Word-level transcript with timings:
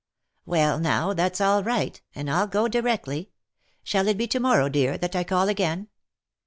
"Well 0.47 0.79
now, 0.79 1.13
that's 1.13 1.39
all 1.39 1.63
right, 1.63 2.01
and 2.15 2.27
I'll 2.27 2.47
go 2.47 2.67
directly. 2.67 3.29
Shall 3.83 4.07
it 4.07 4.17
be 4.17 4.25
to 4.29 4.39
morrow, 4.39 4.67
dear, 4.67 4.97
that 4.97 5.15
I 5.15 5.23
call 5.23 5.47
again 5.47 5.89